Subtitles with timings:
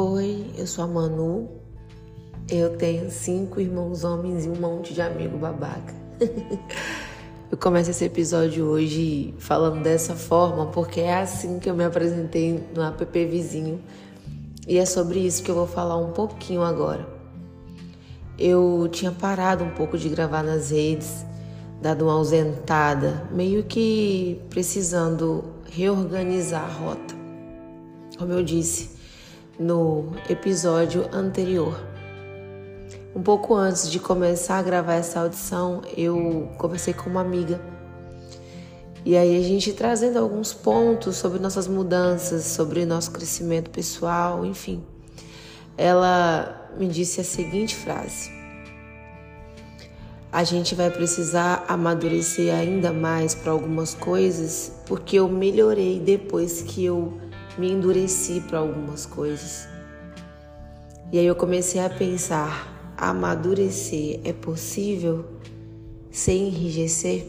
[0.00, 1.48] Oi, eu sou a Manu.
[2.48, 5.92] Eu tenho cinco irmãos homens e um monte de amigo babaca.
[7.50, 12.62] eu começo esse episódio hoje falando dessa forma porque é assim que eu me apresentei
[12.72, 13.80] no app vizinho
[14.68, 17.04] e é sobre isso que eu vou falar um pouquinho agora.
[18.38, 21.26] Eu tinha parado um pouco de gravar nas redes,
[21.82, 27.16] dado uma ausentada, meio que precisando reorganizar a rota.
[28.16, 28.97] Como eu disse,
[29.58, 31.78] no episódio anterior.
[33.14, 37.60] Um pouco antes de começar a gravar essa audição, eu conversei com uma amiga.
[39.04, 44.84] E aí a gente trazendo alguns pontos sobre nossas mudanças, sobre nosso crescimento pessoal, enfim.
[45.76, 48.30] Ela me disse a seguinte frase:
[50.30, 56.84] A gente vai precisar amadurecer ainda mais para algumas coisas, porque eu melhorei depois que
[56.84, 57.27] eu
[57.58, 59.68] me endureci para algumas coisas.
[61.12, 65.24] E aí eu comecei a pensar: amadurecer é possível
[66.10, 67.26] sem enrijecer?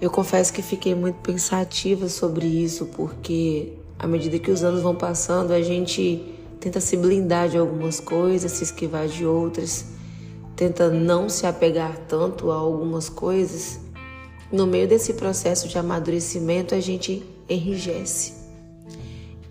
[0.00, 4.94] Eu confesso que fiquei muito pensativa sobre isso, porque à medida que os anos vão
[4.94, 9.86] passando, a gente tenta se blindar de algumas coisas, se esquivar de outras,
[10.56, 13.78] tenta não se apegar tanto a algumas coisas.
[14.50, 18.32] No meio desse processo de amadurecimento, a gente enrijece.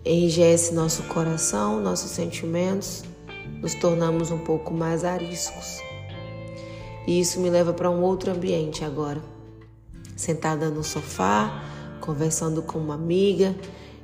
[0.06, 3.04] Enrijece nosso coração, nossos sentimentos,
[3.62, 5.80] nos tornamos um pouco mais ariscos.
[7.06, 9.22] E isso me leva para um outro ambiente agora.
[10.16, 11.64] Sentada no sofá,
[12.00, 13.56] conversando com uma amiga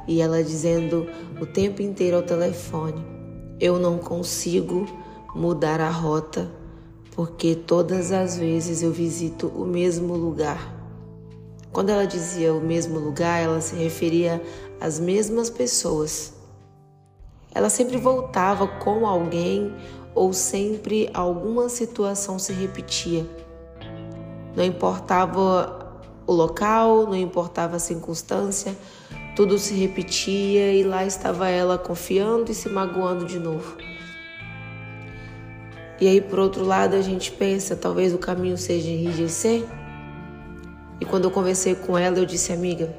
[0.07, 1.07] e ela dizendo
[1.39, 3.03] o tempo inteiro ao telefone:
[3.59, 4.85] Eu não consigo
[5.33, 6.51] mudar a rota
[7.15, 10.84] porque todas as vezes eu visito o mesmo lugar.
[11.75, 14.41] Quando ela dizia o mesmo lugar, ela se referia
[14.79, 16.33] às mesmas pessoas.
[17.53, 19.75] Ela sempre voltava com alguém
[20.13, 23.25] ou sempre alguma situação se repetia.
[24.55, 28.73] Não importava o local, não importava a circunstância,
[29.35, 33.75] tudo se repetia e lá estava ela confiando e se magoando de novo.
[35.99, 39.65] E aí, por outro lado, a gente pensa, talvez o caminho seja enrijecer.
[40.99, 42.95] E quando eu conversei com ela, eu disse, amiga,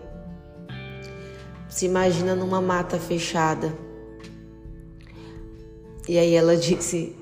[1.69, 3.77] se imagina numa mata fechada.
[6.09, 7.17] E aí ela disse,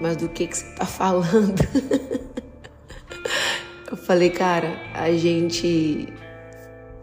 [0.00, 1.60] mas do que, que você tá falando?
[3.90, 6.12] eu falei, cara, a gente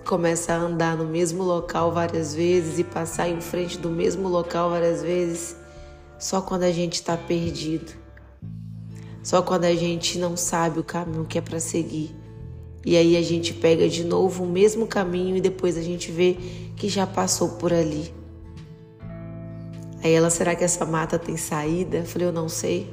[0.05, 4.71] começa a andar no mesmo local várias vezes e passar em frente do mesmo local
[4.71, 5.55] várias vezes
[6.19, 7.93] só quando a gente está perdido.
[9.23, 12.18] Só quando a gente não sabe o caminho que é para seguir.
[12.85, 16.37] E aí a gente pega de novo o mesmo caminho e depois a gente vê
[16.75, 18.13] que já passou por ali.
[20.01, 21.97] Aí ela, será que essa mata tem saída?
[21.97, 22.89] Eu falei, eu não sei.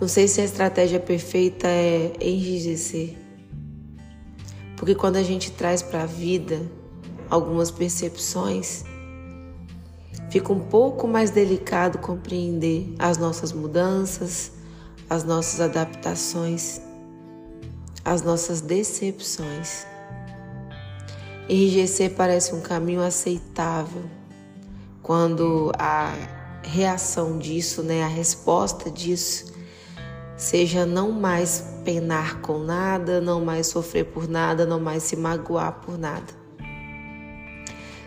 [0.00, 3.14] Não sei se a estratégia perfeita é enrijecer.
[4.76, 6.60] Porque quando a gente traz para a vida
[7.30, 8.84] algumas percepções,
[10.28, 14.50] fica um pouco mais delicado compreender as nossas mudanças,
[15.08, 16.80] as nossas adaptações
[18.04, 19.86] as nossas decepções.
[21.48, 24.04] Enrijecer parece um caminho aceitável
[25.02, 26.14] quando a
[26.62, 29.52] reação disso, né, a resposta disso,
[30.36, 35.80] seja não mais penar com nada, não mais sofrer por nada, não mais se magoar
[35.80, 36.42] por nada.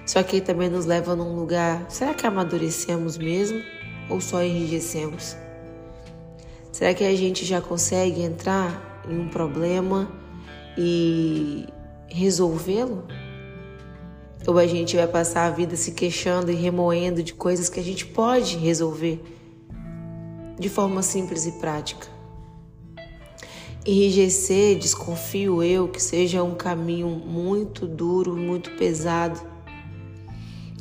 [0.06, 3.62] Só que também nos leva num lugar, será que amadurecemos mesmo
[4.10, 5.36] ou só enrijecemos?
[6.72, 10.12] Será que a gente já consegue entrar em um problema
[10.78, 11.66] e
[12.08, 13.06] resolvê-lo?
[14.48, 17.84] Ou a gente vai passar a vida se queixando e remoendo de coisas que a
[17.84, 19.24] gente pode resolver
[20.60, 22.08] de forma simples e prática?
[23.86, 29.40] Enrijecer, desconfio eu, que seja um caminho muito duro, muito pesado,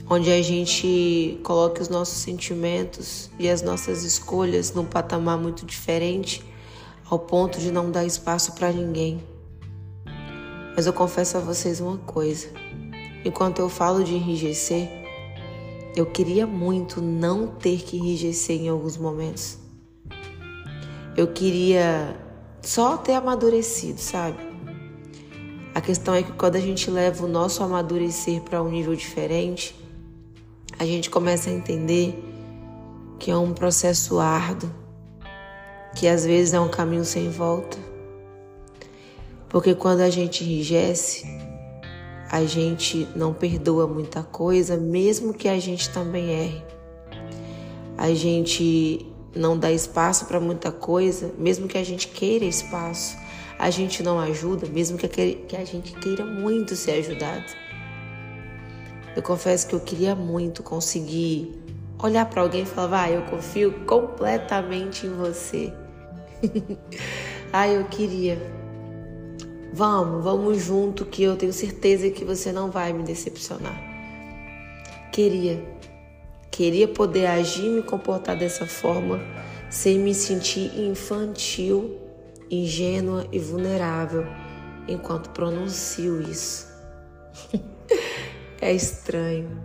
[0.09, 6.43] onde a gente coloque os nossos sentimentos e as nossas escolhas num patamar muito diferente
[7.09, 9.23] ao ponto de não dar espaço para ninguém.
[10.77, 12.49] Mas eu confesso a vocês uma coisa:
[13.25, 14.89] enquanto eu falo de enrijecer,
[15.95, 19.59] eu queria muito não ter que enrijecer em alguns momentos.
[21.17, 22.17] Eu queria
[22.61, 24.39] só ter amadurecido, sabe?
[25.73, 29.77] A questão é que quando a gente leva o nosso amadurecer para um nível diferente,
[30.79, 32.17] a gente começa a entender
[33.19, 34.71] que é um processo árduo
[35.95, 37.79] que às vezes é um caminho sem volta.
[39.49, 41.25] Porque quando a gente enrijece,
[42.31, 46.63] a gente não perdoa muita coisa, mesmo que a gente também erre.
[47.97, 53.17] A gente não dá espaço para muita coisa, mesmo que a gente queira espaço.
[53.57, 57.53] A gente não ajuda, mesmo que a gente queira muito ser ajudado.
[59.15, 61.53] Eu confesso que eu queria muito conseguir
[62.03, 65.73] olhar para alguém e falar: vai, eu confio completamente em você.
[67.53, 68.39] Ai, eu queria.
[69.73, 73.77] Vamos, vamos junto que eu tenho certeza que você não vai me decepcionar.
[75.13, 75.63] Queria.
[76.51, 79.21] Queria poder agir e me comportar dessa forma
[79.69, 81.99] sem me sentir infantil,
[82.49, 84.25] ingênua e vulnerável
[84.87, 86.69] enquanto pronuncio isso.
[88.61, 89.61] é estranho.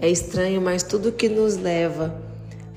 [0.00, 2.31] É estranho, mas tudo que nos leva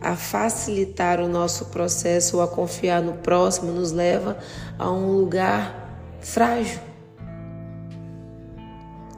[0.05, 4.37] a facilitar o nosso processo ou a confiar no próximo nos leva
[4.77, 6.79] a um lugar frágil.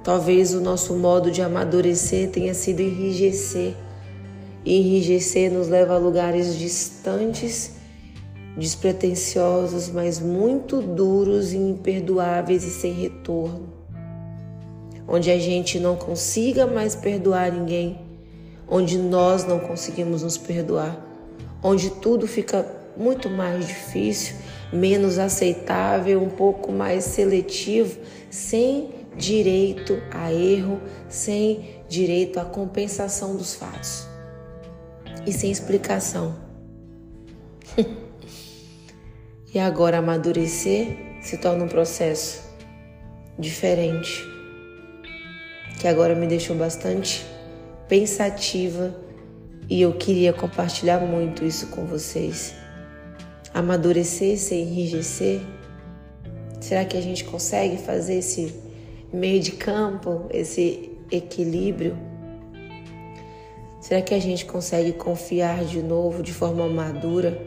[0.01, 3.75] Talvez o nosso modo de amadurecer tenha sido enrijecer.
[4.63, 7.73] E enrijecer nos leva a lugares distantes,
[8.57, 13.67] despretensiosos, mas muito duros e imperdoáveis e sem retorno.
[15.05, 18.06] Onde a gente não consiga mais perdoar ninguém
[18.67, 20.97] onde nós não conseguimos nos perdoar,
[21.63, 22.65] onde tudo fica
[22.97, 24.35] muito mais difícil,
[24.73, 27.99] menos aceitável, um pouco mais seletivo,
[28.29, 34.05] sem direito a erro, sem direito à compensação dos fatos
[35.25, 36.35] e sem explicação.
[39.53, 42.41] e agora amadurecer se torna um processo
[43.39, 44.23] diferente,
[45.79, 47.25] que agora me deixou bastante
[47.87, 48.95] pensativa
[49.69, 52.53] e eu queria compartilhar muito isso com vocês.
[53.53, 55.41] Amadurecer sem enrijecer.
[56.59, 58.53] Será que a gente consegue fazer esse
[59.11, 61.97] meio de campo, esse equilíbrio?
[63.81, 67.41] Será que a gente consegue confiar de novo de forma madura,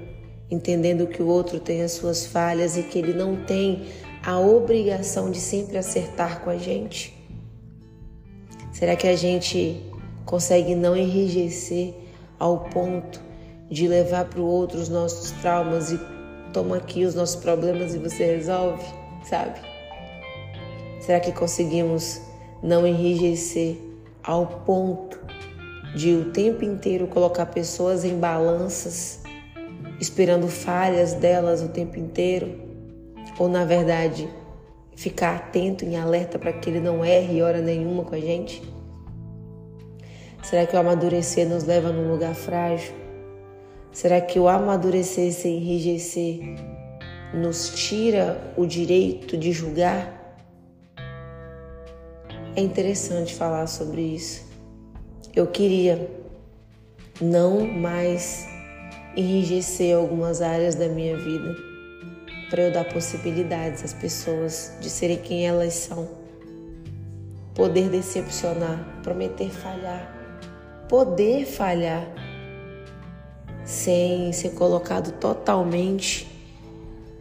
[0.51, 3.87] entendendo que o outro tem as suas falhas e que ele não tem
[4.25, 7.15] a obrigação de sempre acertar com a gente?
[8.73, 9.90] Será que a gente
[10.25, 11.95] consegue não enrijecer
[12.39, 13.21] ao ponto
[13.71, 16.01] de levar para o outro os nossos traumas e
[16.53, 18.85] toma aqui os nossos problemas e você resolve,
[19.25, 19.61] sabe?
[21.01, 22.21] Será que conseguimos
[22.63, 23.77] não enrijecer
[24.23, 25.19] ao ponto
[25.95, 29.21] de o tempo inteiro colocar pessoas em balanças,
[30.01, 32.61] esperando falhas delas o tempo inteiro?
[33.39, 34.29] Ou na verdade,
[34.95, 38.63] ficar atento em alerta para que ele não erre hora nenhuma com a gente?
[40.43, 42.95] Será que o amadurecer nos leva num lugar frágil?
[43.93, 46.41] Será que o amadurecer sem enrijecer
[47.35, 50.19] nos tira o direito de julgar?
[52.57, 54.49] É interessante falar sobre isso.
[55.37, 56.11] Eu queria
[57.21, 58.49] não mais
[59.17, 61.55] enrijecer algumas áreas da minha vida
[62.49, 66.09] para eu dar possibilidades às pessoas de serem quem elas são.
[67.55, 70.20] Poder decepcionar, prometer falhar
[70.91, 72.05] poder falhar
[73.65, 76.29] sem ser colocado totalmente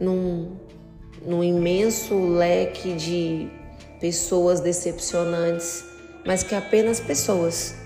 [0.00, 0.56] num,
[1.24, 3.48] num imenso leque de
[4.00, 5.84] pessoas decepcionantes,
[6.26, 7.76] mas que apenas pessoas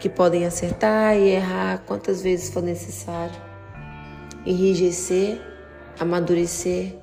[0.00, 3.38] que podem acertar e errar quantas vezes for necessário,
[4.46, 5.42] enrijecer,
[6.00, 6.94] amadurecer.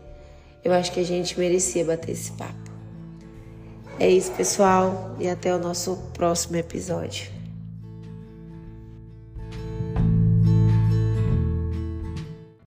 [0.64, 2.72] Eu acho que a gente merecia bater esse papo.
[4.00, 7.35] É isso, pessoal, e até o nosso próximo episódio.